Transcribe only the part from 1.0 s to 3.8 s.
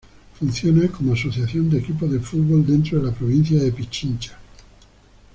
asociación de equipos de fútbol dentro de la Provincia de